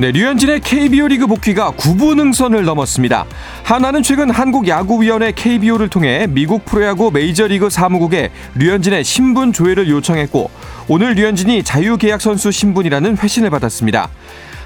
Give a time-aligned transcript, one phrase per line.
[0.00, 3.26] 네, 류현진의 KBO 리그 복귀가 9부 능선을 넘었습니다.
[3.64, 10.52] 하나는 최근 한국야구위원회 KBO를 통해 미국 프로야구 메이저리그 사무국에 류현진의 신분 조회를 요청했고
[10.86, 14.08] 오늘 류현진이 자유계약 선수 신분이라는 회신을 받았습니다.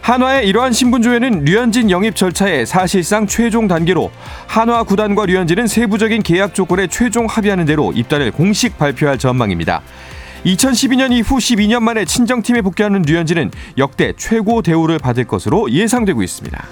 [0.03, 4.11] 한화의 이러한 신분 조회는 류현진 영입 절차의 사실상 최종 단계로
[4.47, 9.81] 한화 구단과 류현진은 세부적인 계약 조건에 최종 합의하는 대로 입단을 공식 발표할 전망입니다.
[10.45, 16.67] 2012년 이후 12년 만에 친정팀에 복귀하는 류현진은 역대 최고 대우를 받을 것으로 예상되고 있습니다.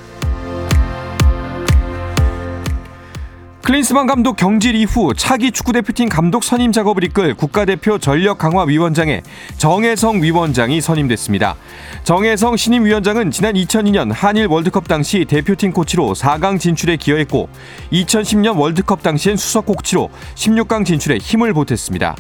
[3.63, 9.23] 클린스만 감독 경질 이후 차기 축구대표팀 감독 선임 작업을 이끌 국가대표 전력강화위원장에
[9.59, 11.55] 정혜성 위원장이 선임됐습니다.
[12.03, 17.49] 정혜성 신임 위원장은 지난 2002년 한일 월드컵 당시 대표팀 코치로 4강 진출에 기여했고
[17.93, 22.17] 2010년 월드컵 당시엔 수석 코치로 16강 진출에 힘을 보탰습니다.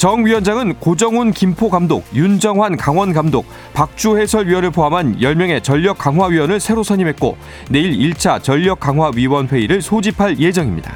[0.00, 6.82] 정 위원장은 고정훈 김포 감독, 윤정환 강원 감독, 박주 해설위원을 포함한 10명의 전력 강화위원을 새로
[6.82, 7.36] 선임했고
[7.68, 10.94] 내일 1차 전력 강화 위원 회의를 소집할 예정입니다.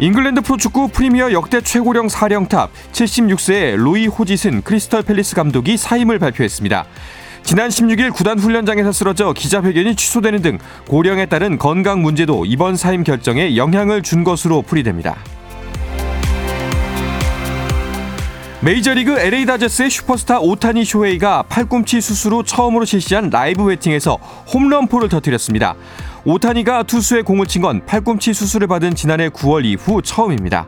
[0.00, 6.84] 잉글랜드 프로축구 프리미어 역대 최고령 사령탑 76세의 로이 호짓은 크리스털 팰리스 감독이 사임을 발표했습니다.
[7.42, 13.56] 지난 16일 구단 훈련장에서 쓰러져 기자회견이 취소되는 등 고령에 따른 건강 문제도 이번 사임 결정에
[13.56, 15.16] 영향을 준 것으로 풀이됩니다.
[18.64, 24.14] 메이저리그 LA 다저스의 슈퍼스타 오타니 쇼헤이가 팔꿈치 수술 후 처음으로 실시한 라이브 배팅에서
[24.54, 25.74] 홈런포를 터뜨렸습니다.
[26.24, 30.66] 오타니가 투수의 공을 친 건 팔꿈치 수술을 받은 지난해 9월 이후 처음입니다.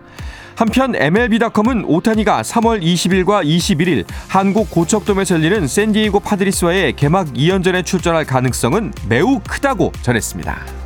[0.56, 8.92] 한편 MLB.com은 오타니가 3월 20일과 21일 한국 고척돔에서 열리는 샌디에이고 파드리스와의 개막 2연전에 출전할 가능성은
[9.08, 10.85] 매우 크다고 전했습니다.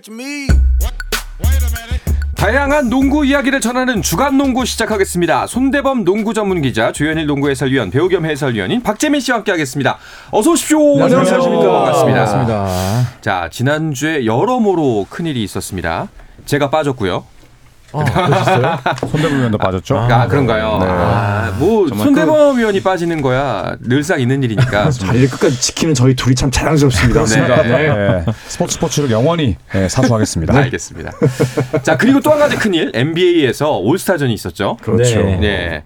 [0.00, 0.46] Catch me.
[2.34, 5.46] 다양한 농구 이야기를 전하는 주간 농구 시작하겠습니다.
[5.46, 9.98] 손대범 농구 전문 기자, 조현일 농구 해설위원, 배우 겸 해설위원인 박재민 씨와 함께 하겠습니다.
[10.30, 10.78] 어서 오십시오.
[11.02, 11.70] 안녕하십니까.
[11.70, 12.24] 반갑습니다.
[12.24, 13.20] 반갑습니다.
[13.20, 16.08] 자, 지난주에 여러모로 큰일이 있었습니다.
[16.46, 17.26] 제가 빠졌고요.
[17.92, 18.78] 아, 그러셨어요?
[19.10, 19.98] 손대부 위원도 빠졌죠?
[19.98, 20.78] 아, 그런가요?
[20.80, 20.86] 네.
[20.88, 24.90] 아, 뭐 손대범 위원이 빠지는 거야 늘상 있는 일이니까.
[24.90, 27.12] 자리를 끝까지 지키는 저희 둘이 참 자랑스럽습니다.
[27.14, 27.62] 그렇습니다.
[27.62, 28.24] 네.
[28.46, 30.54] 스포츠 스포츠를 영원히 네, 사수하겠습니다.
[30.56, 31.12] 알겠습니다.
[31.82, 32.92] 자, 그리고 또 한 가지 큰일.
[32.94, 34.76] NBA에서 올스타전이 있었죠.
[34.82, 35.16] 그렇죠.
[35.20, 35.36] 네.
[35.40, 35.82] 네.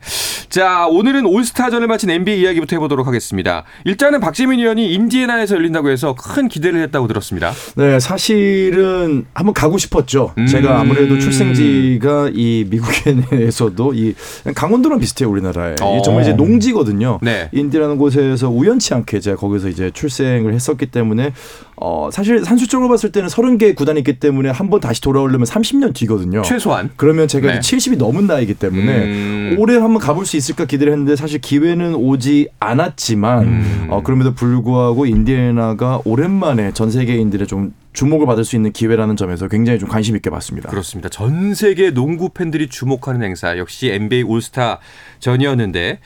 [0.50, 3.64] 자, 오늘은 올스타전을 마친 NBA 이야기부터 해보도록 하겠습니다.
[3.84, 7.52] 일단은 박재민 의원이 인디애나에서 열린다고 해서 큰 기대를 했다고 들었습니다.
[7.76, 10.32] 네, 사실은 한번 가고 싶었죠.
[10.38, 10.46] 음.
[10.46, 14.14] 제가 아무래도 출생지 가 이 미국에 내에서도 이
[14.54, 15.74] 강원도랑 비슷해요, 우리나라에.
[15.82, 16.02] 어.
[16.04, 17.18] 정말 이제 농지거든요.
[17.22, 17.48] 네.
[17.52, 21.32] 인디라는 곳에서 우연치 않게 제가 거기서 이제 출생을 했었기 때문에
[21.76, 26.40] 어, 사실 산술적으로 봤을 때는 30개 구단이 있기 때문에 한 번 다시 돌아오려면 30년 뒤거든요.
[26.42, 26.90] 최소한.
[26.96, 27.58] 그러면 제가 네.
[27.58, 29.56] 이제 70이 넘은 나이기 때문에 음.
[29.58, 33.86] 올해 한번 가볼 수 있을까 기대를 했는데 사실 기회는 오지 않았지만 음.
[33.90, 39.78] 어, 그럼에도 불구하고 인디애나가 오랜만에 전 세계인들의 좀 주목을 받을 수 있는 기회라는 점에서 굉장히
[39.78, 40.68] 좀 관심 있게 봤습니다.
[40.68, 41.08] 그렇습니다.
[41.08, 44.80] 전 세계 농구 팬들이 주목하는 행사 역시 NBA 올스타
[45.20, 46.00] 전이었는데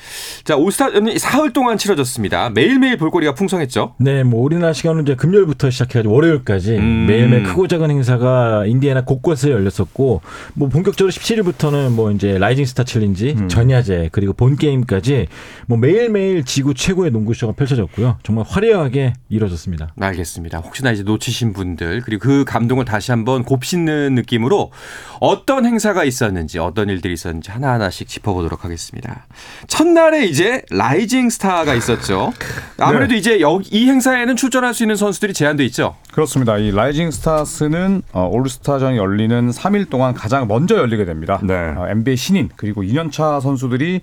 [0.44, 2.50] 자 올스타 전이 사흘 동안 치러졌습니다.
[2.50, 3.94] 매일매일 볼거리가 풍성했죠.
[3.98, 7.06] 네, 뭐 우리나라 시간으로 이제 금요일부터 시작해가지고 월요일까지 음.
[7.06, 10.20] 매일매일 크고 작은 행사가 인디애나 곳곳에 열렸었고
[10.54, 13.48] 뭐 본격적으로 17일부터는 뭐 이제 Rising 스타 challenge, 음.
[13.48, 15.26] 전야제 그리고 본 게임까지
[15.66, 18.18] 뭐 매일매일 지구 최고의 농구 쇼가 펼쳐졌고요.
[18.22, 19.94] 정말 화려하게 이루어졌습니다.
[19.98, 20.58] 알겠습니다.
[20.58, 24.70] 혹시나 이제 놓치신 분들 그리고 그 감동을 다시 한번 곱씹는 느낌으로
[25.20, 29.26] 어떤 행사가 있었는지 어떤 일들이 있었는지 하나하나씩 짚어보도록 하겠습니다.
[29.66, 32.34] 첫날에 이제 Rising 스타가 있었죠.
[32.78, 35.96] 아무래도 이제 여기 이 행사에는 출전할 수 있는 선수들이 제한돼 있죠.
[36.12, 36.58] 그렇습니다.
[36.58, 41.40] 이 Rising Stars는 어, 올스타전이 열리는 3일 동안 가장 먼저 열리게 됩니다.
[41.42, 41.54] 네.
[41.54, 44.00] 어, NBA 신인 그리고 2년차 선수들이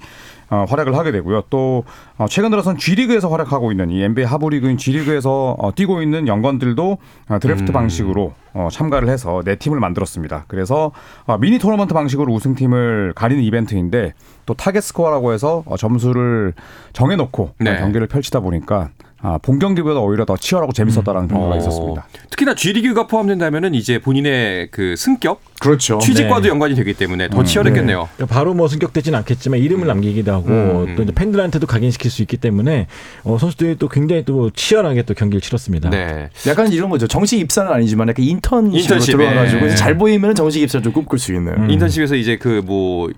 [0.50, 1.44] 어, 활약을 하게 되고요.
[1.50, 1.84] 또
[2.18, 6.53] 어, 최근 들어선 G리그에서 활약하고 있는 이 NBA 하부 리그인 G리그에서 어, 뛰고 있는 young
[6.53, 6.98] gun들도
[7.30, 10.46] 어, 드래프트 방식으로 어, 참가를 해서 네 팀을 만들었습니다.
[10.48, 10.92] 그래서
[11.26, 14.14] 어, 미니 토너먼트 방식으로 우승팀을 가리는 이벤트인데
[14.46, 16.54] 또 target score라고 해서 어, 점수를
[16.94, 17.76] 정해놓고 네.
[17.76, 18.90] 어, 경기를 펼치다 보니까
[19.28, 22.08] 아, 본 경기보다 오히려 더 치열하고 재밌었다라는 평가가 어, 있었습니다.
[22.30, 25.98] 특히나 G리그가 포함된다면은 이제 본인의 그 승격, 그렇죠.
[25.98, 26.50] 취직과도 네.
[26.50, 28.08] 연관이 되기 때문에 더 치열했겠네요.
[28.18, 30.96] 그러니까 바로 뭐 승격되진 않겠지만 이름을 남기기도 하고 음.
[30.96, 32.86] 또 이제 팬들한테도 각인시킬 수 있기 때문에
[33.24, 35.90] 어, 선수들이 또 굉장히 또 치열하게 또 경기를 치렀습니다.
[35.90, 36.30] 네.
[36.46, 37.08] 약간 이런 거죠.
[37.08, 39.76] 정식 입사는 아니지만 약간 인턴식으로 인턴십, 들어와가지고 예.
[39.76, 41.54] 잘 보이면 정식 입사를 좀 꿈꿀 수 있는.
[41.54, 41.70] 음.
[41.72, 43.10] 인턴십에서 이제 그뭐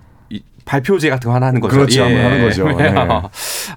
[0.68, 1.74] 발표제 같은 거 하나 하는 거죠.
[1.74, 1.78] 예.
[1.78, 2.04] 그렇죠.
[2.04, 2.68] 한번 하는 거죠.
[2.76, 2.94] 네.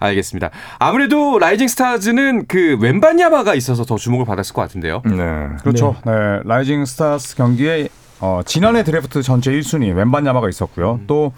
[0.01, 0.49] 알겠습니다.
[0.79, 5.01] 아무래도 라이징 스타즈는 그 웬반야마가 있어서 더 주목을 받았을 것 같은데요.
[5.05, 5.47] 네.
[5.61, 5.95] 그렇죠.
[6.05, 6.11] 네.
[6.43, 7.87] Rising Stars 경기에
[8.19, 10.99] 어, 지난해 드래프트 전체 1순위 웬반야마가 있었고요.
[11.07, 11.33] 또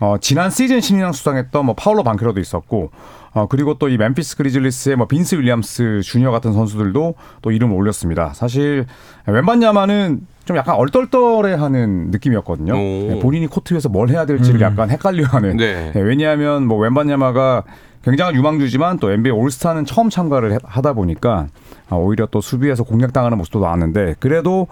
[0.00, 2.90] 어, 지난 시즌 신인왕 수상했던 뭐 파울로 방크로도 있었고
[3.32, 8.32] 어, 그리고 또 이 멤피스 그리즐리스의 뭐 빈스 윌리엄스 주니어 같은 선수들도 또 이름을 올렸습니다.
[8.34, 8.86] 사실
[9.26, 12.72] 웬반야마는 좀 약간 얼떨떨해하는 느낌이었거든요.
[12.72, 12.76] 오.
[12.76, 15.56] 네, 본인이 코트 위에서 뭘 해야 될지를 약간 헷갈려하는.
[15.56, 15.92] 네.
[15.92, 17.64] 네, 왜냐하면 뭐 웬반야마가
[18.04, 21.48] 굉장한 유망주지만 또 NBA 올스타는 처음 참가를 해- 하다 보니까
[21.90, 24.66] 아, 오히려 또 수비에서 공략당하는 모습도 나왔는데 그래도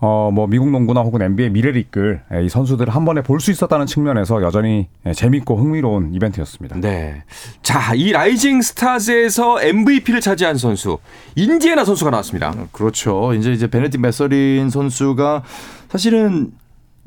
[0.00, 3.50] 어 뭐 미국 농구나 혹은 NBA 미래를 이끌 예, 이 선수들을 한 번에 볼 수
[3.50, 6.76] 있었다는 측면에서 여전히 예, 재밌고 흥미로운 이벤트였습니다.
[6.80, 7.24] 네.
[7.64, 10.98] 자, 이 Rising Stars에서 MVP를 차지한 선수
[11.34, 12.54] 인디애나 선수가 나왔습니다.
[12.70, 13.34] 그렇죠.
[13.34, 15.42] 이제 이제 베네딕트 메서린 선수가
[15.88, 16.52] 사실은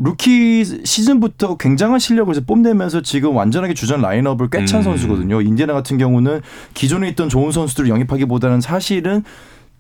[0.04, 4.84] 루키 시즌부터 굉장한 실력을 이제 뽐내면서 지금 완전하게 주전 라인업을 꿰찬 음.
[4.84, 5.42] 선수거든요.
[5.42, 6.42] 인디애나 같은 경우는
[6.74, 9.24] 기존에 있던 좋은 선수들을 영입하기보다는 사실은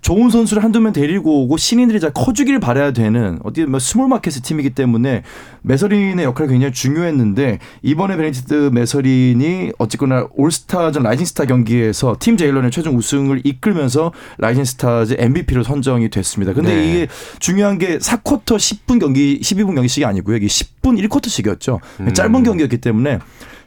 [0.01, 4.41] 좋은 선수를 한두 명 데리고 오고 신인들이 잘 커주기를 바라야 되는 어디 뭐 small market의
[4.42, 5.24] 팀이기 때문에
[5.62, 12.98] 메서린의 역할이 굉장히 중요했는데 이번에 베네딕트 메서린이 어쨌거나 올스타전 Rising 스타 경기에서 팀 제일런의 최종
[12.98, 16.53] 우승을 이끌면서 Rising Stars MVP로 선정이 됐습니다.
[16.53, 16.89] 근데 네.
[16.89, 17.07] 이게
[17.39, 20.38] 중요한 게 4쿼터 10분 경기 12분 경기씩이 아니고요.
[20.38, 21.80] 이게 10분 1쿼터씩이었죠.
[22.00, 22.13] 음.
[22.13, 23.19] 짧은 경기였기 때문에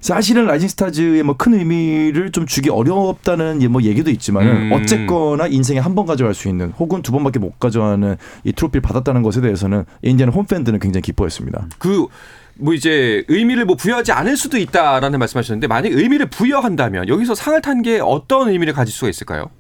[0.05, 4.73] 사실은 Rising Stars의 뭐 큰 의미를 좀 주기 어렵다는 뭐 얘기도 있지만은 음.
[4.73, 9.23] 어쨌거나 인생에 한 번 가져갈 수 있는 혹은 두 번밖에 못 가져가는 이 트로피를 받았다는
[9.23, 11.69] 것에 대해서는 인디애나 홈팬들은 굉장히 기뻐했습니다.
[11.79, 12.07] 그
[12.57, 17.83] 뭐 이제 의미를 뭐 부여하지 않을 수도 있다라는 말씀하셨는데 만약 의미를 부여한다면 여기서 상을 탄
[17.83, 19.51] 게 어떤 의미를 가질 수가 있을까요?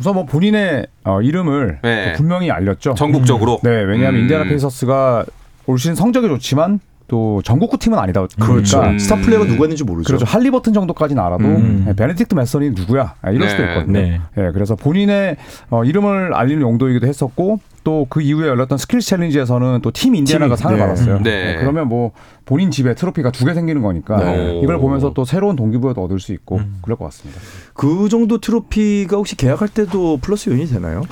[0.00, 2.12] 우선 뭐 본인의 어, 이름을 네.
[2.12, 2.94] 또 분명히 알렸죠.
[2.94, 3.60] 전국적으로.
[3.62, 4.20] 네, 왜냐하면 음.
[4.22, 5.26] 인디애나 페이서스가
[5.66, 8.26] 올 시즌 성적이 좋지만 또 전국구 팀은 아니다.
[8.40, 8.78] 그렇죠.
[8.78, 10.06] 그러니까 스타 플레이어가 누가 있는지 모르죠.
[10.06, 10.24] 그렇죠.
[10.24, 11.84] 할리버튼 정도까지는 알아도 음.
[11.86, 13.14] 네, 베네딕트 메서린이 누구야?
[13.20, 13.50] 아, 이럴 네.
[13.50, 13.92] 수도 있거든요.
[14.00, 14.20] 네.
[14.38, 15.36] 예, 그래서 본인의
[15.70, 20.76] 어, 이름을 알리는 용도이기도 했었고 또 그 이후에 열렸던 Skills Challenge에서는 또 팀 인디애나가 상을
[20.76, 20.82] 네.
[20.82, 21.18] 받았어요.
[21.22, 21.44] 네.
[21.54, 22.12] 네, 그러면 뭐
[22.44, 24.60] 본인 집에 트로피가 두 개 생기는 거니까 네.
[24.62, 27.40] 이걸 보면서 또 새로운 동기부여도 얻을 수 있고 그럴 것 같습니다.
[27.74, 31.02] 그 정도 트로피가 혹시 계약할 때도 플러스 요인이 되나요?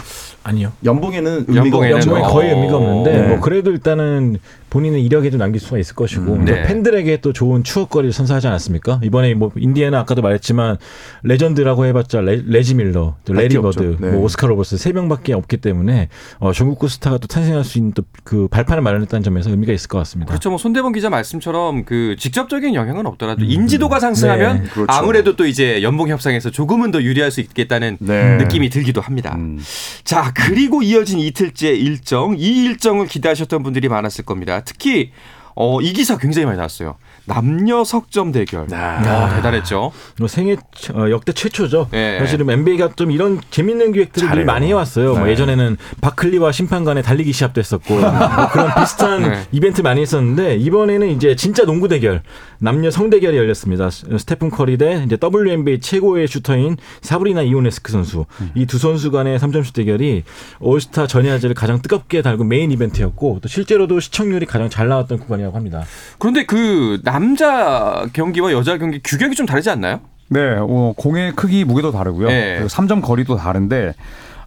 [0.42, 0.72] 아니요.
[0.84, 2.10] 연봉에는 의미가 연봉에는 없죠.
[2.10, 2.56] 연봉에 거의 어.
[2.56, 3.28] 의미가 없는데 네.
[3.28, 4.38] 뭐 그래도 일단은
[4.70, 6.62] 본인의 이력에도 남길 수가 있을 것이고 음, 또 네.
[6.62, 9.00] 팬들에게 또 좋은 추억거리를 선사하지 않았습니까?
[9.02, 10.76] 이번에 뭐 인디애나 아까도 말했지만
[11.24, 14.10] 레전드라고 해봤자 레지 밀러, 또 래리 버드, 네.
[14.10, 16.08] 뭐 오스카 로버트슨 세 명밖에 없기 때문에
[16.38, 19.98] 어, 전국구 스타가 또 탄생할 수 있는 또 그 발판을 마련했다는 점에서 의미가 있을 것
[19.98, 20.30] 같습니다.
[20.30, 20.50] 그렇죠.
[20.50, 24.92] 뭐 손대범 기자 말씀처럼 그 직접적인 영향은 없더라도 인지도가 상승하면 네, 그렇죠.
[24.92, 28.36] 아무래도 또 이제 연봉 협상에서 조금은 더 유리할 수 있겠다는 네.
[28.36, 29.34] 느낌이 들기도 합니다.
[29.36, 29.58] 음.
[30.04, 34.60] 자, 그리고 이어진 이틀째 일정, 이 일정을 기대하셨던 분들이 많았을 겁니다.
[34.64, 35.10] 특히
[35.56, 36.96] 어, 이 기사 굉장히 많이 나왔어요.
[37.34, 38.66] 남녀 석점 대결.
[38.74, 39.92] 아, 대단했죠.
[40.18, 41.88] 뭐 생애 처- 어, 역대 최초죠.
[41.94, 42.16] 예.
[42.18, 44.46] 사실은 NBA가 좀 이런 재밌는 기획들을 늘 잘해요.
[44.46, 45.14] 많이 해왔어요.
[45.14, 45.30] 뭐 네.
[45.32, 49.42] 예전에는 바클리와 심판 간의 달리기 시합도 했었고 뭐 그런 비슷한 네.
[49.52, 52.22] 이벤트 많이 했었는데 이번에는 이제 진짜 농구 대결
[52.58, 53.90] 남녀 성대결이 열렸습니다.
[53.90, 59.72] 스- 스테픈 커리 대 이제 WNBA 최고의 슈터인 사브리나 이오네스크 선수 이두 선수 간의 3점슛
[59.74, 60.24] 대결이
[60.58, 65.84] 올스타 전야제를 가장 뜨겁게 달고 메인 이벤트였고 또 실제로도 시청률이 가장 잘 나왔던 구간이라고 합니다.
[66.18, 70.00] 그런데 그남 자 경기와 여자 경기 규격이 좀 다르지 않나요?
[70.28, 72.28] 네, 어, 공의 크기 무게도 다르고요.
[72.28, 72.54] 네.
[72.54, 73.94] 그리고 3점 거리도 다른데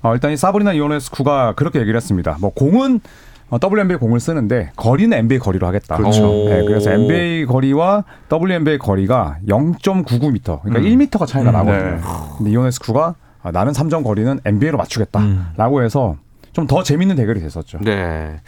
[0.01, 2.37] 어, 일단 이 사브리나 이오네스쿠가 그렇게 얘기를 했습니다.
[2.39, 2.99] 뭐 공은
[3.49, 5.97] 어, WNBA 공을 쓰는데 거리는 NBA 거리로 하겠다.
[5.97, 6.27] 그렇죠.
[6.49, 10.83] 네, 그래서 NBA 거리와 WNBA 거리가 0.99m, 그러니까 음.
[10.99, 11.95] 1m가 차이가 음, 나거든요.
[11.97, 12.01] 네.
[12.37, 16.15] 근데 이오네스쿠가 아, 나는 3점 거리는 NBA로 맞추겠다라고 해서
[16.53, 17.79] 좀 더 재밌는 대결이 됐었죠.
[17.81, 18.39] 네.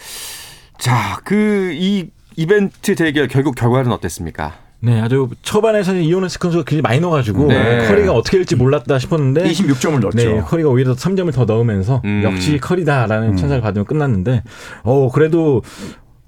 [0.77, 4.53] 자, 그 이 이벤트 대결 결국 결과는 어땠습니까?
[4.81, 7.87] 네, 아주 초반에서 이오네스 선수가 굉장히 많이 넣어가지고 네.
[7.87, 10.17] 커리가 어떻게 될지 몰랐다 싶었는데 26점을 넣었죠.
[10.17, 12.21] 네, 커리가 오히려 3점을 더 넣으면서 음.
[12.23, 14.43] 역시 커리다라는 찬사를 받으면 끝났는데,
[14.83, 15.63] 어 그래도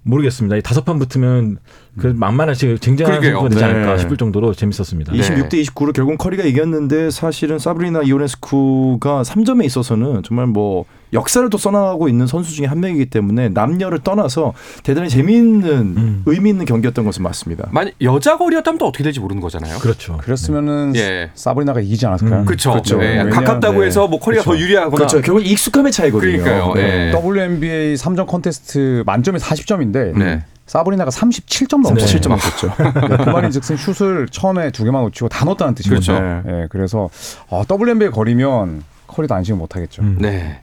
[0.04, 0.56] 모르겠습니다.
[0.56, 1.58] 이 다섯 판 붙으면
[2.00, 3.32] 그 쟁쟁한 그러게요.
[3.40, 3.98] 승부가 되지 않을까 네.
[4.00, 5.14] 싶을 정도로 재밌었습니다.
[5.14, 12.10] 26대 29로 결국 커리가 이겼는데 사실은 사브리나 이오네스쿠가 3점에 있어서는 정말 뭐 역사를 또 써나가고
[12.10, 16.24] 있는 선수 중에 한 명이기 때문에 남녀를 떠나서 대단히 재미있는 음.
[16.26, 17.70] 의미 있는 경기였던 것은 맞습니다.
[17.72, 19.78] 만약 여자 거리였다면 또 어떻게 될지 모르는 거잖아요.
[19.80, 20.18] 그렇죠.
[20.18, 21.32] 그랬으면은 예.
[21.34, 22.42] 사브리나가 이기지 않았을까요?
[22.42, 22.46] 음.
[22.46, 22.72] 그렇죠.
[22.72, 22.98] 그렇죠.
[22.98, 23.86] 네, 왜냐면- 가깝다고 네.
[23.88, 24.64] 해서 뭐 커리가 더 그렇죠.
[24.66, 25.22] 유리하거나 그렇죠.
[25.22, 26.44] 결국 익숙함의 차이거든요.
[26.44, 26.74] 그러니까요.
[26.76, 27.12] 네.
[27.14, 27.18] 예.
[27.18, 30.44] WNBA 3점 컨테스트 만점이 40점인데 네.
[30.68, 32.20] 사브리나가 37점 넘었어요.
[32.20, 32.74] 37점 맞췄죠.
[33.24, 36.18] 그 말인즉슨 슛을 처음에 두 개만 놓치고 다 넣었다는 뜻이거든요.
[36.18, 36.50] 그렇죠.
[36.50, 37.10] 예, 그래서
[37.50, 40.02] 어, WNBA 거리면 커리도 안심을 못 하겠죠.
[40.04, 40.18] 음.
[40.20, 40.60] 네.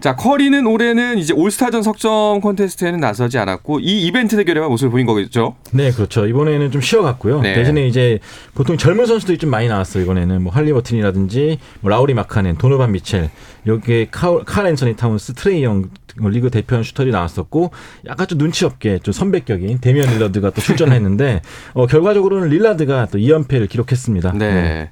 [0.00, 5.56] 자, 커리는 올해는 이제 올스타전 석점 콘테스트에는 나서지 않았고 이 이벤트 대결에만 모습을 보인 거겠죠.
[5.72, 6.26] 네, 그렇죠.
[6.26, 7.40] 이번에는 좀 쉬어갔고요.
[7.42, 7.54] 네.
[7.54, 8.18] 대신에 이제
[8.54, 10.02] 보통 젊은 선수들이 좀 많이 나왔어요.
[10.04, 13.30] 이번에는 뭐 할리버튼이라든지 뭐 라우리 마카넨, 도노반 미첼,
[13.66, 15.90] 여기에 카, 칼 앤서니 타운스, 트레이 영
[16.20, 17.70] 리그 대표한 슈터들이 나왔었고
[18.06, 21.42] 약간 좀 눈치 없게 좀 선배격인 데미안 릴라드가 또 출전했는데
[21.74, 24.32] 어, 결과적으로는 릴라드가 또 2연패를 기록했습니다.
[24.32, 24.90] 네.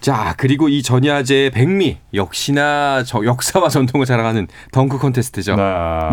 [0.00, 5.56] 자, 그리고 이 전야제의 백미 역시나 저 역사와 전통을 자랑하는 덩크 콘테스트죠.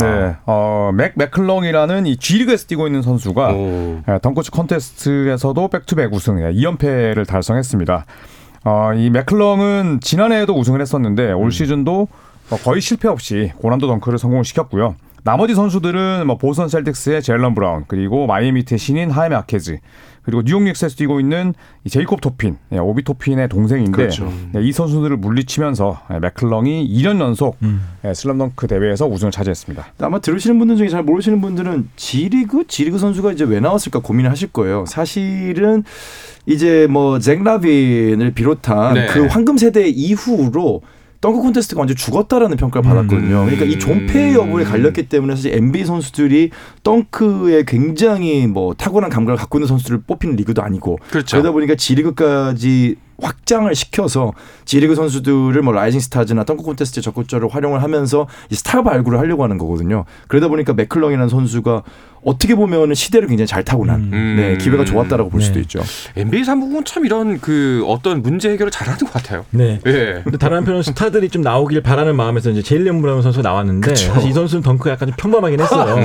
[0.01, 4.01] 네, 어, 맥 맥클렁이라는 이 G리그에서 뛰고 있는 선수가 오.
[4.10, 8.06] 예, 덩크슛 콘테스트에서도 back-to-back 우승, 예, 2연패를 달성했습니다.
[8.65, 12.10] 어, 이 맥클렁은 지난해에도 우승을 했었는데 올 시즌도
[12.50, 14.96] 어, 거의 실패 없이 고난도 덩크를 성공을 시켰고요.
[15.24, 19.80] 나머지 선수들은 뭐 보스턴 셀틱스의 제일런 브라운 그리고 마이애미 히트의 신인 하이메 하케즈
[20.28, 21.54] 그리고 뉴욕 닉스에서 뛰고 있는
[21.86, 24.30] 이 제이콥 토핀, 예, 오비 토핀의 동생인데 그렇죠.
[24.58, 27.56] 예, 이 선수들을 물리치면서 예, 맥클렁이 2년 연속
[28.04, 29.86] 예, 슬럼덩크 대회에서 우승을 차지했습니다.
[30.00, 34.50] 아마 들으시는 분들 중에 잘 모르시는 분들은 G리그 G리그 선수가 이제 왜 나왔을까 고민을 하실
[34.50, 34.84] 거예요.
[34.86, 35.86] 사실은
[36.46, 39.06] 이제 뭐 잭 라빈을 비롯한 네.
[39.08, 40.82] 그 황금 세대 이후로
[41.22, 43.46] 덩크 콘테스트가 완전 죽었다라는 평가를 받았거든요.
[43.46, 46.52] 그러니까 이 존폐 여부에 갈렸기 때문에 사실 NBA 선수들이
[46.84, 51.38] 덩크에 굉장히 뭐 탁월한 감각을 갖고 있는 선수들을 뽑히는 리그도 아니고 그렇죠.
[51.38, 54.34] 그러다 보니까 G리그까지 확장을 시켜서
[54.66, 59.58] G리그 선수들을 뭐 Rising Stars나 덩크 콘테스트 적극적으로 활용을 하면서 이 스타 발굴을 하려고 하는
[59.58, 60.06] 거거든요.
[60.28, 61.84] 그러다 보니까 맥클렁이라는 선수가
[62.28, 64.36] 어떻게 보면 시대를 굉장히 잘 타고난 음.
[64.38, 65.46] 네, 기회가 좋았다라고 볼 네.
[65.46, 65.80] 수도 있죠.
[66.18, 69.46] NBA 사무국은 참 이런 그 어떤 문제 해결을 잘하는 것 같아요.
[69.52, 69.80] 네.
[69.86, 70.22] 예.
[70.26, 74.14] 근데 다른 한편으로는 스타들이 좀 나오길 바라는 마음에서 이제 제일런 브라운 선수가 나왔는데 그쵸.
[74.14, 75.96] 사실 이 선수는 덩크가 약간 좀 평범하긴 했어요.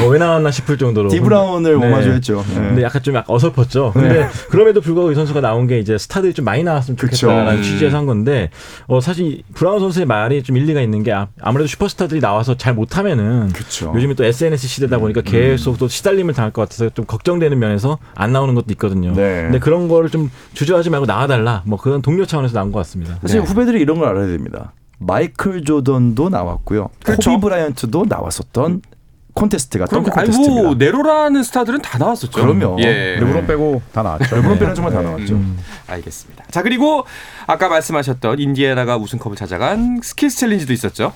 [0.00, 1.08] 뭐 왜 나왔나 싶을 정도로.
[1.10, 1.86] 디 브라운을 네.
[1.86, 2.44] 오마주했죠.
[2.48, 2.54] 네.
[2.54, 3.92] 근데 약간 좀 약간 어설펐죠.
[3.94, 6.96] 근데 그럼에도 불구하고 이 선수가 나온 게 이제 스타들이 좀 많이 나왔으면.
[6.96, 7.62] 좋겠다라는 음.
[7.62, 8.50] 취지에서 한 건데
[8.88, 13.48] 어 사실 브라운 선수의 말이 좀 일리가 있는 게 아- 아무래도 슈퍼스타들이 나와서 잘 못하면은
[13.52, 13.92] 그쵸.
[13.94, 15.24] 요즘에 또 SNS 시대다 보니까 음.
[15.52, 19.12] 계속 또 시달림을 당할 것 같아서 좀 걱정되는 면에서 안 나오는 것도 있거든요.
[19.12, 19.42] 네.
[19.42, 21.62] 근데 그런 거를 좀 주저하지 말고 나와달라.
[21.64, 23.18] 뭐 그런 동료 차원에서 나온 것 같습니다.
[23.22, 23.46] 사실 네.
[23.46, 24.72] 후배들이 이런 걸 알아야 됩니다.
[24.98, 26.88] 마이클 조던도 나왔고요.
[27.04, 27.30] 그렇죠.
[27.30, 28.82] 코비 브라이언트도 나왔었던
[29.34, 29.56] 덩크
[30.12, 30.62] 아니 콘테스트입니다.
[30.62, 32.30] 뭐 내로라하는 스타들은 다 나왔었죠.
[32.32, 32.76] 그럼요.
[32.82, 33.16] 예.
[33.18, 34.36] 르브론 빼고 다 나왔죠.
[34.36, 35.06] 르브론 빼고는 정말 다 네.
[35.06, 35.34] 나왔죠.
[35.34, 35.58] 음.
[35.86, 36.44] 알겠습니다.
[36.50, 37.04] 자 그리고
[37.46, 41.12] 아까 말씀하셨던 인디애나가 우승컵을 찾아간 Skills Challenge도 있었죠.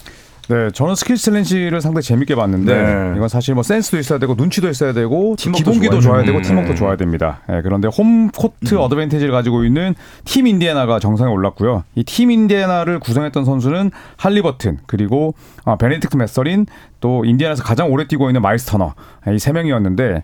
[0.48, 3.12] 네, 저는 Skills Challenge를 상당히 재밌게 봤는데 네.
[3.16, 6.42] 이건 사실 뭐 센스도 있어야 되고 눈치도 있어야 되고 팀워크도 기본기도 좋아야 되고 음.
[6.42, 6.78] 팀워크도 네.
[6.78, 7.40] 좋아야 됩니다.
[7.50, 11.82] 예, 그런데 home court advantage를 가지고 있는 팀 인디애나가 정상에 올랐고요.
[11.96, 15.34] 이 팀 인디애나를 구성했던 선수는 할리버튼 그리고
[15.64, 16.66] 아, 베네딕트 메서린
[17.00, 18.94] 또 인디애나에서 가장 오래 뛰고 있는 마일스 터너
[19.28, 20.22] 예, 이 세 명이었는데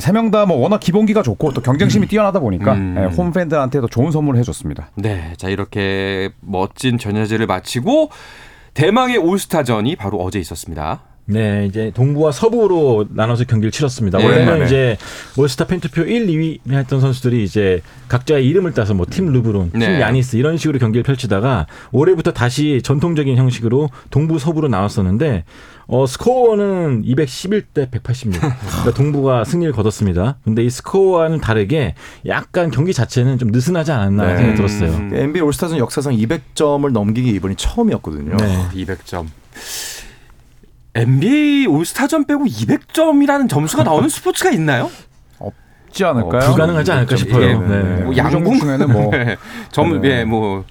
[0.00, 2.96] 세 명 다 뭐 워낙 기본기가 좋고 또 경쟁심이 뛰어나다 보니까 음.
[2.98, 4.90] 예, 홈 팬들한테도 좋은 선물을 해줬습니다.
[4.96, 8.10] 네, 자 이렇게 멋진 전야제를 마치고
[8.74, 11.11] 대망의 올스타전이 바로 어제 있었습니다.
[11.24, 14.18] 네, 이제 동부와 서부로 나눠서 경기를 치렀습니다.
[14.18, 14.24] 네.
[14.24, 14.64] 원래는 네.
[14.64, 14.96] 이제
[15.36, 20.00] 올스타 팬투표 1, 2위 했던 선수들이 이제 각자의 이름을 따서 뭐 팀 르브론, 팀 네.
[20.00, 25.44] 야니스 이런 식으로 경기를 펼치다가 올해부터 다시 전통적인 형식으로 동부 서부로 나왔었는데
[25.86, 28.40] 어 스코어는 211대 186.
[28.40, 30.36] 그러니까 동부가 승리를 거뒀습니다.
[30.44, 31.94] 근데 이 스코어와는 다르게
[32.26, 34.36] 약간 경기 자체는 좀 느슨하지 않았나 네.
[34.36, 34.90] 생각이 들었어요.
[34.90, 35.10] 음.
[35.14, 38.36] NBA 올스타전 역사상 200점을 넘기기 이번이 처음이었거든요.
[38.36, 38.68] 네.
[38.74, 39.26] 200점.
[40.94, 44.90] NBA 올스타전 빼고 200점이라는 점수가 나오는 스포츠가 있나요?
[45.38, 46.42] 없지 않을까요?
[46.42, 47.42] 어, 불가능하지 않을까 싶어요.
[47.42, 47.54] 예.
[47.54, 48.02] 네.
[48.02, 49.10] 뭐 양궁 중에는 뭐
[49.72, 50.20] 점, 네.
[50.20, 50.64] 예, 뭐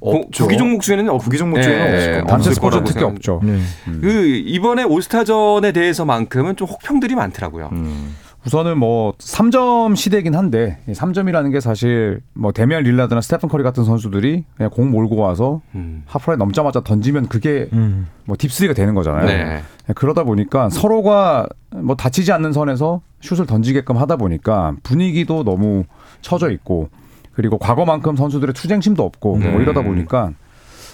[0.00, 0.44] 없죠.
[0.44, 2.26] 구기 종목 중에는 없, 구기 종목 중에는 없을 겁니다.
[2.26, 3.40] 단체 없을 스포츠 특히 없죠.
[3.42, 3.58] 네.
[4.00, 7.70] 그 이번에 올스타전에 대해서만큼은 좀 혹평들이 많더라고요.
[7.72, 8.14] 음.
[8.46, 14.44] 우선은 뭐 3점 시대긴 한데 3점이라는 게 사실 뭐 데미안 릴라드나 스테픈 커리 같은 선수들이
[14.56, 16.02] 그냥 공 몰고 와서 음.
[16.06, 18.06] 하프라인 넘자마자 던지면 그게 음.
[18.26, 19.24] 뭐 딥스리가 되는 거잖아요.
[19.26, 19.62] 네.
[19.94, 25.84] 그러다 보니까 서로가 뭐 다치지 않는 선에서 슛을 던지게끔 하다 보니까 분위기도 너무
[26.20, 26.90] 처져 있고
[27.32, 29.50] 그리고 과거만큼 선수들의 투쟁심도 없고 네.
[29.50, 30.32] 뭐 이러다 보니까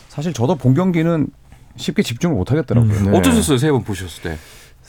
[0.08, 1.26] 사실 저도 본 경기는
[1.76, 3.10] 쉽게 집중을 못 하겠더라고요.
[3.10, 3.18] 네.
[3.18, 3.58] 어떠셨어요?
[3.58, 4.36] 세 번 보셨을 때.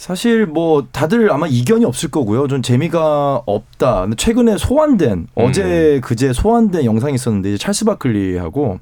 [0.06, 2.48] 사실 뭐 다들 아마 이견이 없을 거고요.
[2.48, 4.02] 좀 재미가 없다.
[4.02, 8.80] 근데 최근에 소환된 어제 그제 소환된 영상이 있었는데 이제 찰스 바클리하고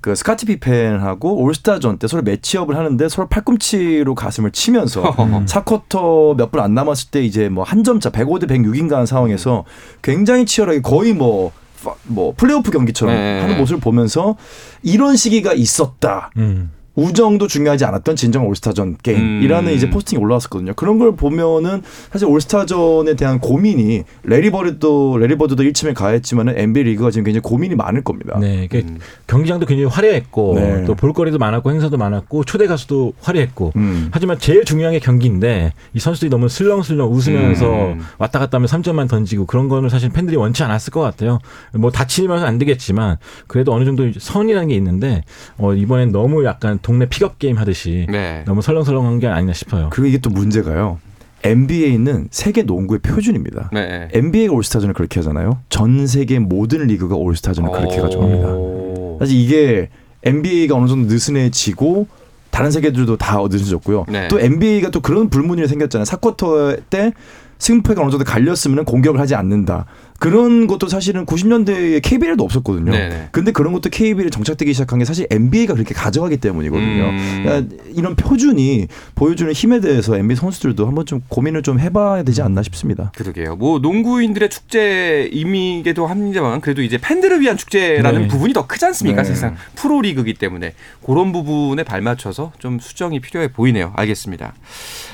[0.00, 5.46] 그 스카티 피펜하고 올스타전 때 서로 매치업을 하는데 서로 팔꿈치로 가슴을 치면서 음.
[5.46, 9.64] 4쿼터 몇 분 안 남았을 때 이제 뭐 한 점차 105대 106인가 하는 상황에서
[10.00, 11.50] 굉장히 치열하게 거의 뭐,
[11.82, 13.40] 파- 뭐 플레이오프 경기처럼 네.
[13.40, 14.36] 하는 모습을 보면서
[14.84, 16.30] 이런 시기가 있었다.
[16.36, 16.70] 음.
[16.94, 19.74] 우정도 중요하지 않았던 진정 올스타전 게임이라는 음.
[19.74, 20.74] 이제 포스팅이 올라왔었거든요.
[20.74, 27.10] 그런 걸 보면은 사실 올스타전에 대한 고민이 래리 버드도 래리 버드도 일침을 가했지만은 NBA 리그가
[27.10, 28.38] 지금 굉장히 고민이 많을 겁니다.
[28.38, 28.98] 네, 음.
[29.26, 30.84] 경기장도 굉장히 화려했고 네.
[30.84, 34.08] 또 볼거리도 많았고 행사도 많았고 초대 가수도 화려했고 음.
[34.10, 38.00] 하지만 제일 중요한 게 경기인데 이 선수들이 너무 슬렁슬렁 웃으면서 음.
[38.18, 41.38] 왔다 갔다 하며 3점만 던지고 그런 거는 사실 팬들이 원치 않았을 것 같아요.
[41.72, 45.24] 뭐 다치면 안 되겠지만 그래도 어느 정도 선이라는 게 있는데
[45.56, 48.44] 어, 이번엔 너무 약간 동네 pickup game 하듯이 네.
[48.46, 49.88] 너무 설렁설렁한 게 아니나 싶어요.
[49.90, 50.98] 그리고 이게 또 문제가요.
[51.44, 53.70] NBA는 세계 농구의 표준입니다.
[53.72, 54.08] 네.
[54.12, 55.58] NBA가 올스타전을 그렇게 하잖아요.
[55.68, 58.48] 전 세계 모든 리그가 올스타전을 그렇게 가져갑니다.
[58.48, 59.16] 오.
[59.18, 59.88] 사실 이게
[60.22, 62.06] NBA가 어느 정도 느슨해지고
[62.50, 64.06] 다른 세계들도 다 느슨해졌고요.
[64.08, 64.28] 네.
[64.28, 66.04] 또 NBA가 또 그런 불문율이 생겼잖아요.
[66.04, 67.12] 4쿼터 때
[67.58, 69.86] 승패가 어느 정도 갈렸으면 공격을 하지 않는다.
[70.22, 72.92] 그런 것도 사실은 90년대에 KBL도 없었거든요.
[72.92, 73.28] 네네.
[73.32, 77.02] 근데 그런 것도 KBL에 정착되기 시작한 게 사실 NBA가 그렇게 가져가기 때문이거든요.
[77.02, 77.40] 음.
[77.42, 78.86] 그러니까 이런 표준이
[79.16, 83.10] 보여주는 힘에 대해서 NBA 선수들도 한번 좀 고민을 좀 해봐야 되지 않나 싶습니다.
[83.16, 83.56] 그러게요.
[83.56, 88.28] 뭐 농구인들의 축제이기도 합니다만 그래도 이제 팬들을 위한 축제라는 네.
[88.28, 89.22] 부분이 더 크지 않습니까?
[89.22, 89.26] 네.
[89.26, 90.74] 사실상 프로리그이기 때문에
[91.04, 93.92] 그런 부분에 발맞춰서 좀 수정이 필요해 보이네요.
[93.96, 94.54] 알겠습니다.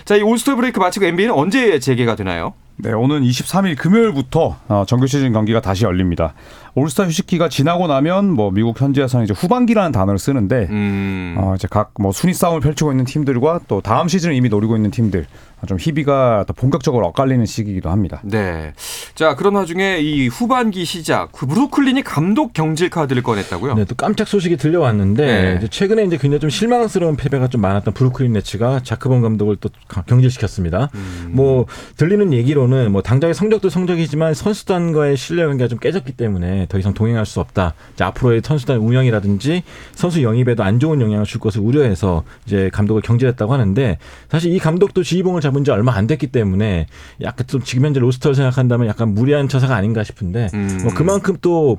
[0.04, 2.52] 자, 이 올스터 브레이크 마치고 NBA는 언제 재개가 되나요?
[2.80, 6.34] 네, 오는 23일 금요일부터 어, 정규 시즌 경기가 다시 열립니다.
[6.78, 11.34] 올스타 휴식기가 지나고 나면 뭐 미국 현지에서는 이제 후반기라는 단어를 쓰는데 음.
[11.38, 14.90] 어, 이제 각 뭐 순위 싸움을 펼치고 있는 팀들과 또 다음 시즌을 이미 노리고 있는
[14.90, 15.26] 팀들
[15.60, 18.20] 어, 좀 희비가 더 본격적으로 엇갈리는 시기이기도 합니다.
[18.22, 18.72] 네.
[19.16, 23.74] 자, 그런 와중에 이 후반기 시작 그 브루클린이 감독 경질 카드를 꺼냈다고요?
[23.74, 25.54] 네, 또 깜짝 소식이 들려왔는데 네.
[25.58, 30.02] 이제 최근에 이제 굉장히 좀 실망스러운 패배가 좀 많았던 브루클린 네츠가 자크본 감독을 또 가-
[30.02, 30.90] 경질시켰습니다.
[30.94, 31.30] 음.
[31.32, 36.94] 뭐 들리는 얘기로는 뭐 당장의 성적도 성적이지만 선수단과의 신뢰 관계가 좀 깨졌기 때문에 더 이상
[36.94, 37.74] 동행할 수 없다.
[37.94, 39.62] 이제 앞으로의 선수단 운영이라든지
[39.94, 43.98] 선수 영입에도 안 좋은 영향을 줄 것을 우려해서 이제 감독을 경질했다고 하는데
[44.30, 46.86] 사실 이 감독도 지휘봉을 잡은 지 얼마 안 됐기 때문에
[47.22, 50.80] 약간 좀 지금 현재 로스터를 생각한다면 약간 무리한 처사가 아닌가 싶은데 음.
[50.82, 51.78] 뭐 그만큼 또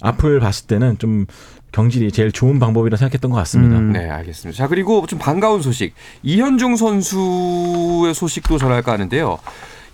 [0.00, 1.26] 앞을 봤을 때는 좀
[1.72, 3.78] 경질이 제일 좋은 방법이라 생각했던 것 같습니다.
[3.78, 3.92] 음.
[3.92, 4.56] 네, 알겠습니다.
[4.56, 5.92] 자, 그리고 좀 반가운 소식.
[6.22, 9.38] 이현중 선수의 소식도 전할까 하는데요.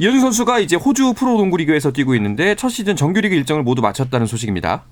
[0.01, 4.85] 이현중 선수가 이제 호주 프로농구 리그에서 뛰고 있는데 첫 시즌 정규리그 일정을 모두 마쳤다는 소식입니다.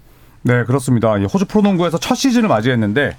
[0.42, 1.16] 네, 그렇습니다.
[1.16, 3.16] 이 호주 프로농구에서 첫 시즌을 맞이했는데 아,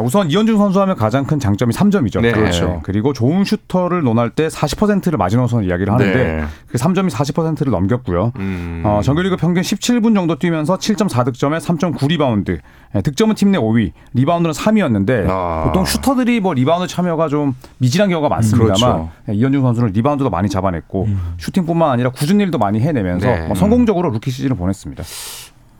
[0.00, 2.22] 우선 이현중 선수 하면 가장 큰 장점이 3점이죠.
[2.22, 2.32] 네.
[2.32, 2.80] 그렇죠.
[2.82, 6.44] 그리고 좋은 슈터를 논할 때 40%를 마지노선 이야기를 하는데 네.
[6.66, 8.32] 그 3점이 40%를 넘겼고요.
[8.38, 8.82] 음.
[8.86, 12.58] 어, 정규리그 평균 17분 정도 뛰면서 7.4득점에 3.9 리바운드.
[12.94, 15.64] 예, 득점은 팀 내 5위, 리바운드는 3위였는데 아.
[15.66, 19.10] 보통 슈터들이 뭐 리바운드 참여가 좀 미진한 경우가 많습니다만 그렇죠.
[19.28, 21.06] 예, 이현중 선수는 리바운드도 많이 잡아냈고
[21.38, 23.46] 슈팅뿐만 아니라 궂은일도 많이 해내면서 네.
[23.46, 25.02] 뭐 성공적으로 루키 시즌을 보냈습니다.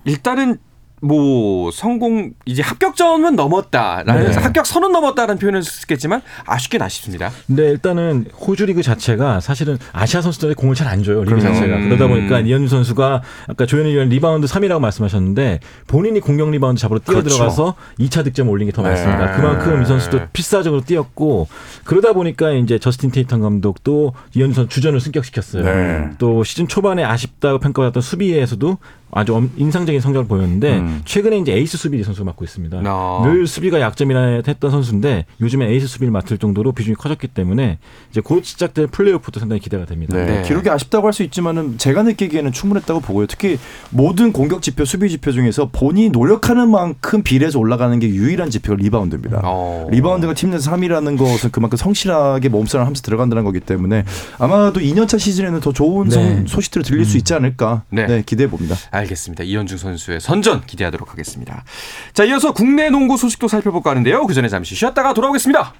[0.05, 0.59] 일단은
[1.03, 4.37] 뭐 성공 이제 합격점은 넘었다라는 네.
[4.37, 7.31] 합격 선은 넘었다는 표현을 쓰겠지만 아쉽긴 아쉽습니다.
[7.49, 11.25] 근데 일단은 호주 리그 자체가 사실은 아시아 선수들의 공을 잘 안 줘요.
[11.25, 11.55] 리그 그럼요.
[11.55, 11.77] 자체가.
[11.77, 11.89] 음.
[11.89, 17.15] 그러다 보니까 이현중 선수가 아까 조현일 위원 리바운드 3위라고 말씀하셨는데 본인이 공격 리바운드 잡으러 뛰어
[17.21, 17.31] 그렇죠.
[17.37, 18.89] 들어가서 2차 득점 올린 게 더 네.
[18.91, 19.33] 많습니다.
[19.37, 21.49] 그만큼 이 선수도 필사적으로 뛰었고
[21.85, 25.65] 그러다 보니까 이제 저스틴 테이텀 감독도 이현중 선수 주전을 승격시켰어요.
[25.65, 26.11] 네.
[26.19, 28.79] 또 시즌 초반에 아쉽다고 평가받았던 수비에서도
[29.15, 31.03] 아주 엄- 인상적인 성적을 보였는데 음.
[31.05, 32.81] 최근에 이제 에이스 수비 선수가 맡고 있습니다.
[32.87, 33.21] 아.
[33.25, 37.79] 늘 수비가 약점이라 했던 선수인데 요즘에 에이스 수비를 맡을 정도로 비중이 커졌기 때문에
[38.11, 40.17] 이제 곧 시작될 플레이오프도 상당히 기대가 됩니다.
[40.17, 40.25] 네.
[40.25, 40.43] 네.
[40.43, 43.27] 기록이 아쉽다고 할 수 있지만은 제가 느끼기에는 충분했다고 보고요.
[43.27, 43.59] 특히
[43.91, 49.43] 모든 공격 지표, 수비 지표 중에서 본인이 노력하는 만큼 비례해서 올라가는 게 유일한 지표가 리바운드입니다.
[49.45, 49.89] 어.
[49.91, 54.05] 리바운드가 팀 내에서 3위라는 것은 그만큼 성실하게 몸싸움을 하면서 들어간다는 거기 때문에
[54.39, 56.15] 아마도 2년차 시즌에는 더 좋은 네.
[56.15, 58.07] 성- 소식들을 들릴 수 있지 않을까 네.
[58.07, 58.23] 네.
[58.25, 58.75] 기대해 봅니다.
[59.03, 59.45] 알겠습니다.
[59.45, 61.65] 이현중 선수의 선전 기대하도록 하겠습니다.
[62.13, 64.27] 자, 이어서 국내 농구 소식도 살펴볼까 하는데요.
[64.27, 65.75] 그 전에 잠시 쉬었다가 돌아오겠습니다.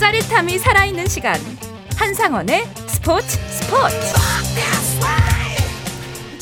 [0.00, 1.40] 짜릿함이 살아있는 시간.
[1.96, 4.81] 한상원의 스포츠 스포츠.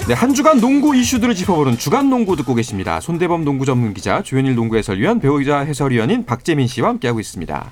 [0.08, 3.00] 네, 한 주간 농구 이슈들을 짚어보는 주간 농구 듣고 계십니다.
[3.00, 7.70] 손대범 농구 전문 기자, 조현일 농구 해설위원, 배우이자 해설위원인 박재민 씨와 함께하고 있습니다.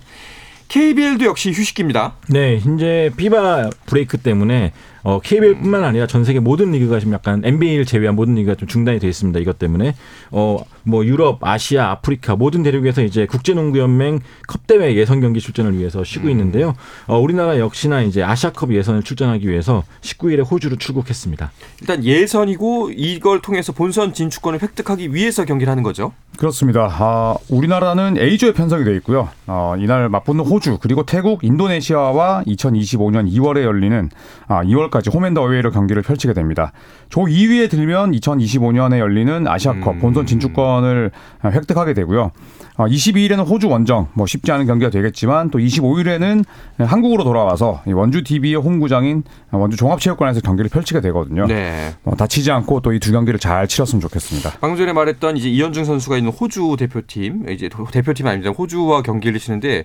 [0.68, 2.16] KBL도 역시 휴식기입니다.
[2.28, 4.72] 네, 현재 FIBA break 때문에
[5.08, 8.98] 어, KBL뿐만 아니라 전 세계 모든 리그가 지금 약간 NBA를 제외한 모든 리그가 좀 중단이
[8.98, 9.40] 되어 있습니다.
[9.40, 9.94] 이것 때문에
[10.30, 16.04] 어, 뭐 유럽, 아시아, 아프리카 모든 대륙에서 이제 국제농구연맹 컵 대회 예선 경기 출전을 위해서
[16.04, 16.74] 쉬고 있는데요.
[17.06, 21.52] 어, 우리나라 역시나 이제 아시아컵 예선을 출전하기 위해서 19일에 호주로 출국했습니다.
[21.80, 26.12] 일단 예선이고 이걸 통해서 본선 진출권을 획득하기 위해서 경기를 하는 거죠.
[26.36, 26.88] 그렇습니다.
[26.90, 29.28] 아, 우리나라는 A조에 편성이 되어 있고요.
[29.46, 34.10] 어, 이날 맞붙는 호주 그리고 태국, 인도네시아와 2025년 2월에 열리는
[34.46, 36.72] 아, 2월까지 홈앤더 어웨이로 경기를 펼치게 됩니다.
[37.08, 39.98] 조 2위에 들면 2025년에 열리는 아시아컵 음.
[40.00, 41.10] 본선 진출권을
[41.42, 42.30] 아, 획득하게 되고요.
[42.76, 46.44] 어, 22일에는 호주 원정 뭐 쉽지 않은 경기가 되겠지만 또 25일에는
[46.78, 51.46] 한국으로 돌아와서 이 원주 TV의 홈구장인 원주 종합체육관에서 경기를 펼치게 되거든요.
[51.46, 51.94] 네.
[52.04, 54.54] 뭐 다치지 않고 또 이 두 경기를 잘 치렀으면 좋겠습니다.
[54.60, 58.50] 방금 전에 말했던 이제 이현중 선수가 있는 호주 대표팀, 이제 도- 대표팀 아닙니다.
[58.50, 59.84] 호주와 경기를 치는데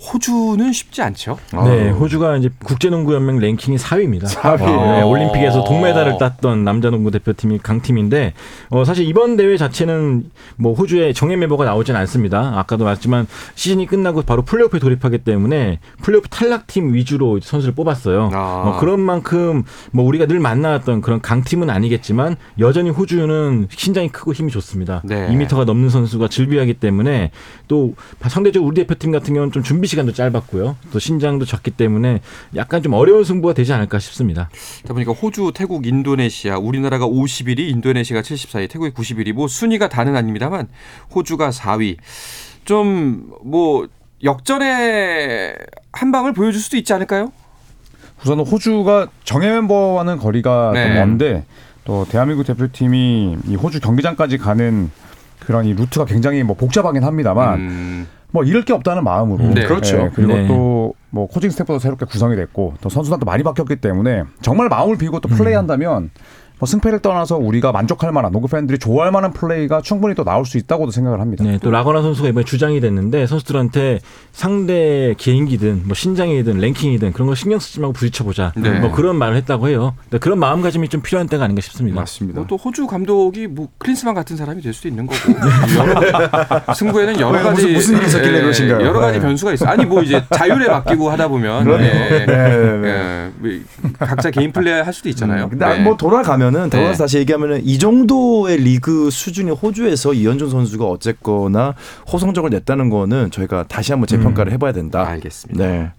[0.00, 1.38] 호주는 쉽지 않죠.
[1.52, 4.26] 네, 호주가 이제 국제농구연맹 랭킹이 4위입니다.
[4.26, 4.64] 4위.
[4.64, 5.06] 네, 어.
[5.06, 8.34] 올림픽에서 동메달을 땄던 남자농구 대표팀이 강팀인데
[8.70, 12.58] 어, 사실 이번 대회 자체는 뭐 호주의 정예 멤버가 나오진 않습니다.
[12.58, 18.30] 아까도 말했지만 시즌이 끝나고 바로 플레이오프에 돌입하기 때문에 플레이오프 탈락팀 위주로 선수를 뽑았어요.
[18.32, 18.62] 아.
[18.66, 24.50] 어, 그런 만큼 뭐 우리가 늘 만나왔던 그런 강팀은 아니겠지만 여전히 호주는 신장이 크고 힘이
[24.50, 25.02] 좋습니다.
[25.04, 25.28] 네.
[25.28, 27.30] 2m가 넘는 선수가 즐비하기 때문에
[27.68, 27.94] 또
[28.26, 30.76] 상대적으로 우리 대표팀 같은 경우는 좀 준비 시간도 짧았고요.
[30.92, 32.20] 또 신장도 적기 때문에
[32.56, 34.48] 약간 좀 어려운 승부가 되지 않을까 싶습니다.
[34.86, 39.32] 다 보니까 호주, 태국, 인도네시아, 우리나라가 51위, 인도네시아가 74위, 태국이 91위.
[39.32, 40.68] 뭐 순위가 다는 아닙니다만
[41.14, 41.96] 호주가 4위.
[42.64, 43.86] 좀 뭐
[44.22, 45.54] 역전의
[45.92, 47.30] 한 방을 보여줄 수도 있지 않을까요?
[48.22, 50.84] 우선 호주가 정예 멤버와는 거리가 네.
[50.86, 51.44] 좀 먼데
[51.84, 54.90] 또 대한민국 대표팀이 이 호주 경기장까지 가는
[55.40, 59.64] 그런 이 루트가 굉장히 뭐 복잡하긴 합니다만 음, 뭐 잃을 게 없다는 마음으로 네.
[59.64, 60.10] 그렇죠.
[60.12, 60.48] 그리고 네.
[60.48, 65.28] 또뭐 코칭 스태프도 새롭게 구성이 됐고 또 선수단도 많이 바뀌었기 때문에 정말 마음을 비우고 또
[65.28, 66.10] 플레이한다면 뭐
[66.66, 70.90] 승패를 떠나서 우리가 만족할 만한 농구 팬들이 좋아할 만한 플레이가 충분히 또 나올 수 있다고도
[70.92, 71.44] 생각을 합니다.
[71.44, 74.00] 네, 또 라거나 선수가 이번에 주장이 됐는데 선수들한테
[74.32, 78.52] 상대 개인기든 뭐 신장이든 랭킹이든 그런 거 신경 쓰지 말고 부딪혀 보자.
[78.56, 78.70] 네.
[78.80, 79.94] 뭐 그런 말을 했다고 해요.
[80.04, 82.00] 근데 그런 마음가짐이 좀 필요한 때가 아닌가 싶습니다.
[82.00, 82.40] 맞습니다.
[82.40, 85.18] 뭐 또 호주 감독이 뭐 클린스만 같은 사람이 될 수도 있는 거고
[85.78, 85.94] 여러-
[86.74, 88.86] 승부에는 여러 왜, 가지 무슨- 무슨 일이 있었길래 예, 그러신가요?
[88.86, 89.24] 여러 가지 네.
[89.24, 89.66] 변수가 있어.
[89.66, 92.82] 아니 뭐 이제 자율에 맡기고 하다 보면 예, 네, 네.
[92.84, 93.50] 예, 뭐
[93.98, 95.48] 각자 개인 플레이 할 수도 있잖아요.
[95.48, 95.78] 근데 네.
[95.82, 96.98] 뭐 돌아가면 은 돌아서 네.
[96.98, 101.74] 다시 얘기하면은 이 정도의 리그 수준이 호주에서 이현준 선수가 어쨌거나
[102.12, 105.06] 호성적을 냈다는 거는 저희가 다시 한번 재평가를 해봐야 된다.
[105.06, 105.64] 알겠습니다.
[105.64, 105.90] 네.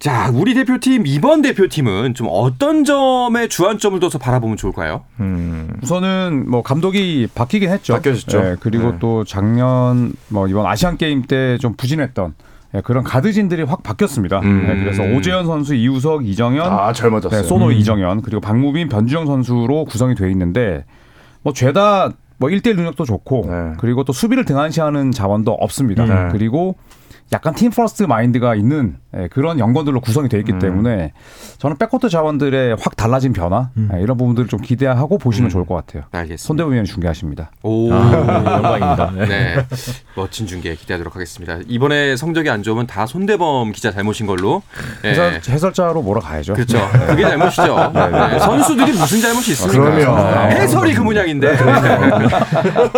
[0.00, 5.04] 자, 우리 대표팀 이번 대표팀은 좀 어떤 점에 주안점을 둬서 바라보면 좋을까요?
[5.20, 5.70] 음.
[5.82, 7.94] 우선은 뭐 감독이 바뀌긴 했죠.
[7.94, 8.38] 바뀌었죠.
[8.38, 8.96] 예, 그리고 네.
[9.00, 14.40] 또 작년 뭐 이번 아시안 게임 때 좀 부진했던 예, 그런 가드진들이 확 바뀌었습니다.
[14.40, 14.66] 음.
[14.68, 17.42] 예, 그래서 오재현 선수, 이우석, 이정현, 아 젊어졌어요.
[17.42, 20.84] 네, 소노 이정현 그리고 박무빈, 변준형 선수로 구성이 돼 있는데
[21.42, 23.72] 뭐 죄다 뭐 1대1 능력도 좋고 네.
[23.78, 26.04] 그리고 또 수비를 등한시하는 자원도 없습니다.
[26.04, 26.28] 네.
[26.32, 26.76] 그리고
[27.32, 30.58] 약간 team first mind가 있는 예, 그런 영건들로 구성이 돼 있기 음.
[30.58, 31.12] 때문에
[31.58, 35.50] 저는 백코트 자원들의 확 달라진 변화 예, 이런 부분들을 좀 기대하고 보시면 음.
[35.50, 36.04] 좋을 것 같아요.
[36.12, 36.42] 알겠습니다.
[36.42, 37.50] 손대범 위원이 중계하십니다.
[37.62, 39.10] 오, 아, 네, 영광입니다.
[39.16, 39.26] 네.
[39.56, 39.66] 네.
[40.14, 41.58] 멋진 중계 기대하도록 하겠습니다.
[41.66, 44.62] 이번에 성적이 안 좋으면 다 손대범 기자 잘못인 걸로.
[45.02, 45.10] 네.
[45.10, 46.54] 해설, 해설자로 몰아가야죠.
[46.54, 46.78] 그렇죠.
[47.06, 47.92] 그게 잘못이죠.
[47.94, 48.38] 네.
[48.38, 49.90] 선수들이 무슨 잘못이 있습니까?
[49.90, 50.48] 그럼요.
[50.48, 50.60] 네.
[50.60, 51.56] 해설이 그 모양인데.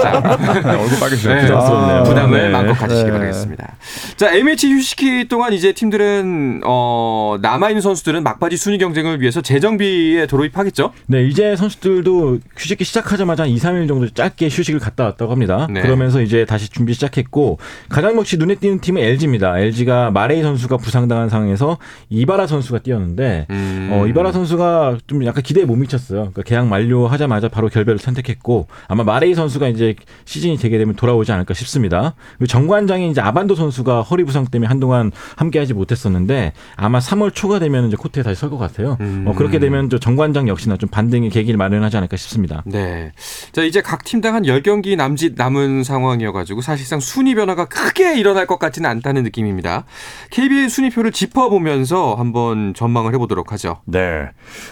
[0.03, 0.23] 자,
[0.67, 0.97] 얼굴.
[1.27, 1.47] 네.
[1.47, 2.03] 부담스럽네요.
[2.05, 2.49] 부담을 네.
[2.51, 3.13] 마음껏 가지시기 네.
[3.13, 3.77] 바라겠습니다.
[4.17, 10.27] 자, MH 휴식기 동안 이제 팀들은 어, 남아 있는 선수들은 막바지 순위 경쟁을 위해서 재정비에
[10.27, 10.93] 돌입하겠죠.
[11.07, 15.67] 네, 이제 선수들도 휴식기 시작하자마자 한 2, 3일 정도 짧게 휴식을 갔다 왔다고 합니다.
[15.71, 15.83] 네.
[15.83, 17.59] 그러면서 이제 다시 준비 시작했고
[17.89, 19.59] 가장 역시 눈에 띄는 팀은 LG입니다.
[19.59, 23.91] LG가 마레이 선수가 부상당한 상황에서 이바라 선수가 뛰었는데 음.
[23.93, 26.21] 어, 이바라 선수가 좀 약간 기대에 못 미쳤어요.
[26.21, 31.55] 그러니까 계약 만료하자마자 바로 결별을 선택했고 아마 마레이 선수가 이제 시즌이 되게 되면 돌아오지 않을까
[31.55, 32.15] 싶습니다.
[32.49, 37.97] 정관장이 이제 아반도 선수가 허리 부상 때문에 한동안 함께하지 못했었는데 아마 3월 초가 되면 이제
[37.97, 38.97] 코트에 다시 설 것 같아요.
[39.01, 39.25] 음.
[39.27, 42.63] 어, 그렇게 되면 저 정관장 역시나 좀 반등의 계기를 마련하지 않을까 싶습니다.
[42.67, 43.13] 네.
[43.53, 48.59] 자, 이제 각 팀당 한 10경기 남짓 남은 상황이어가지고 사실상 순위 변화가 크게 일어날 것
[48.59, 49.85] 같지는 않다는 느낌입니다.
[50.31, 53.79] KBL 순위표를 짚어보면서 한번 전망을 해보도록 하죠.
[53.85, 54.29] 네.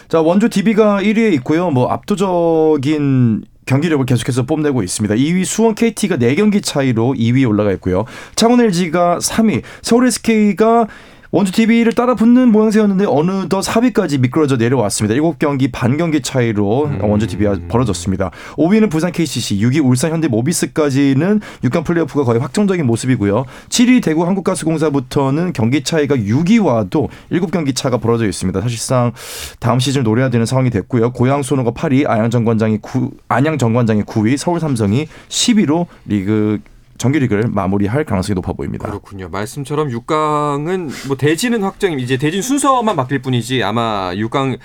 [0.07, 1.69] 자, 원주 DB가 1위에 있고요.
[1.69, 5.15] 뭐 압도적인 경기력을 계속해서 뽐내고 있습니다.
[5.15, 8.05] 2위 수원 KT가 4경기 차이로 2위에 올라가 있고요.
[8.35, 10.87] 창원 LG가 3위, 서울 SK가
[11.35, 15.21] 원주 TV를 따라 붙는 모양새였는데 어느덧 4위까지 미끄러져 내려왔습니다.
[15.21, 18.31] 7경기 반 경기 차이로 원주 TV가 벌어졌습니다.
[18.55, 23.43] 5위는 부산 KCC, 6위 울산 현대 모비스까지는 6강 플레이오프가 거의 확정적인 모습이고요.
[23.67, 28.61] 7위 대구 한국가스공사부터는 경기 차이가 6위와도 7경기 차가 벌어져 있습니다.
[28.61, 29.11] 사실상
[29.59, 31.11] 다음 시즌을 노려야 되는 상황이 됐고요.
[31.11, 36.61] 고양 소노가 8위, 안양 정관장이 9, 안양 정관장이 9위, 서울 삼성이 10위로 리그
[36.97, 38.87] 정규리그를 마무리할 가능성이 높아 보입니다.
[38.87, 39.27] 그렇군요.
[39.29, 44.57] 말씀처럼 6강은 뭐 대진은 확정 이제 대진 순서만 바뀔 뿐이지 아마 6강에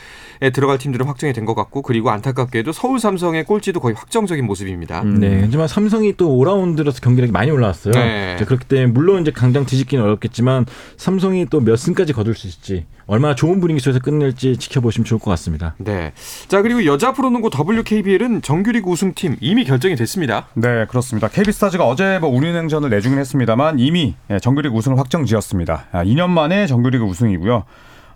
[0.52, 5.02] 들어갈 팀들은 확정이 된 것 같고 그리고 안타깝게도 서울 삼성의 꼴찌도 거의 확정적인 모습입니다.
[5.04, 7.94] 네, 하지만 삼성이 또 5라운드라서 경기력이 많이 올라왔어요.
[7.94, 8.36] 네.
[8.46, 10.66] 그렇기 때문에 물론 이제 강장 뒤집기는 어렵겠지만
[10.98, 15.32] 삼성이 또 몇 승까지 거둘 수 있을지 얼마나 좋은 분위기 속에서 끝낼지 지켜보시면 좋을 것
[15.32, 15.74] 같습니다.
[15.78, 16.12] 네.
[16.46, 20.46] 자 그리고 여자 프로농구 WKBL은 정규리그 우승팀 이미 결정이 됐습니다.
[20.54, 21.26] 네, 그렇습니다.
[21.26, 25.86] KB스타즈가 어제 뭐 우리은행전을 내주긴 했습니다만 이미 예, 정규리그 우승을 확정지었습니다.
[25.90, 27.64] 아, 2년 만에 정규리그 우승이고요.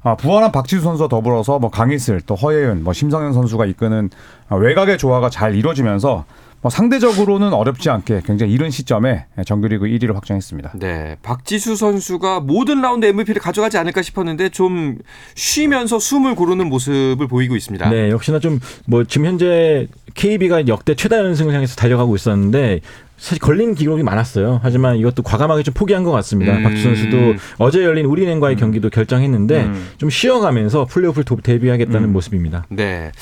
[0.05, 4.11] 아, 부활한 박지수 선수와 더불어서 뭐 강희슬, 또 허예은, 뭐 심성현 선수가 이끄는
[4.49, 6.25] 아, 외곽의 조화가 잘 이루어지면서
[6.65, 10.73] 뭐 상대적으로는 어렵지 않게 굉장히 이른 시점에 예, 정규리그 1위를 확정했습니다.
[10.77, 11.17] 네.
[11.23, 14.97] 박지수 선수가 모든 라운드 MVP를 가져가지 않을까 싶었는데 좀
[15.35, 17.91] 쉬면서 숨을 고르는 모습을 보이고 있습니다.
[17.91, 22.81] 네, 역시나 좀 뭐 지금 현재 KB가 역대 최다 연승을 향해서 달려가고 있었는데
[23.17, 24.61] 사실 걸린 기록이 많았어요.
[24.63, 26.53] 하지만 이것도 과감하게 좀 포기한 것 같습니다.
[26.59, 26.63] 음.
[26.63, 32.67] 박지수 선수도 어제 열린 우리은행과의 경기도 결정했는데 좀 쉬어가면서 플레이오프를 도- 데뷔하겠다는 모습입니다.
[32.69, 33.13] 네.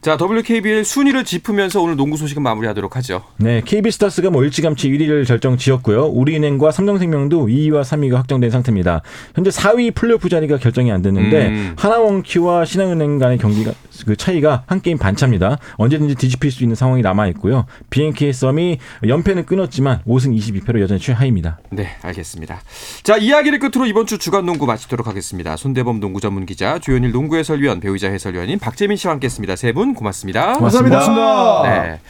[0.00, 3.24] 자, WKBL 순위를 짚으면서 오늘 농구 소식은 마무리하도록 하죠.
[3.38, 6.04] 네, KB 스타스가 뭐 일찌감치 1위를 결정 지었고요.
[6.06, 9.02] 우리은행과 삼성생명도 2위와 3위가 확정된 상태입니다.
[9.34, 11.72] 현재 4위 플레이오프 자리가 결정이 안 됐는데 음.
[11.76, 13.72] 하나원큐와 신한은행 간의 경기가
[14.06, 15.58] 그 차이가 한 게임 반 차입니다.
[15.76, 17.66] 언제든지 뒤집힐 수 있는 상황이 남아 있고요.
[17.90, 21.58] BNK 썸이 연패는 끊었지만 5승 22패로 여전히 최하위입니다.
[21.70, 22.60] 네, 알겠습니다.
[23.02, 25.56] 자, 이야기를 끝으로 이번 주 주간 농구 마치도록 하겠습니다.
[25.56, 29.56] 손대범 농구 전문 기자, 조현일 농구 해설위원, 배우이자 해설위원인 박재민 씨와 함께했습니다.
[29.56, 30.54] 세 분 고맙습니다.
[30.54, 31.62] 감사합니다.
[31.64, 32.00] 네.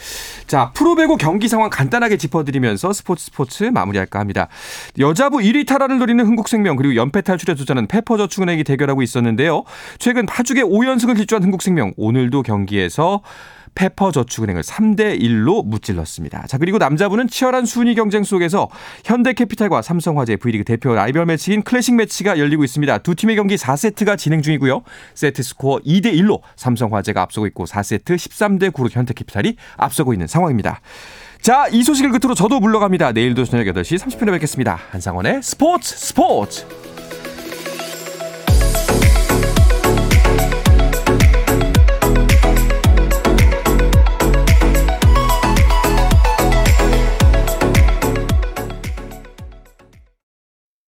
[0.49, 4.49] 자, 프로배구 경기 상황 간단하게 짚어드리면서 스포츠 스포츠 마무리할까 합니다.
[4.99, 9.65] 여자부 1위 탈환을 노리는 흥국생명 그리고 연패 탈출에 도전하는 페퍼저축은행이 대결하고 있었는데요.
[9.99, 13.21] 최근 파죽의 5연승을 질주한 흥국생명 오늘도 경기에서
[13.79, 16.47] 페퍼저축은행을 3대 1로 무찔렀습니다.
[16.49, 18.69] 자 그리고 남자부는 치열한 순위 경쟁 속에서
[19.05, 22.99] 현대캐피탈과 삼성화재 V리그 대표 라이벌 매치인 클래식 매치가 열리고 있습니다.
[22.99, 24.83] 두 팀의 경기 4세트가 진행 중이고요.
[25.15, 30.81] 세트 스코어 2대 1로 삼성화재가 앞서고 있고 4세트 13대 9로 현대캐피탈이 앞서고 있는 상황입니다.
[31.41, 33.13] 자, 이 소식을 끝으로 저도 물러갑니다.
[33.13, 34.79] 내일도 저녁 8시 30분에 뵙겠습니다.
[34.91, 36.88] 한상원의 스포츠 스포츠!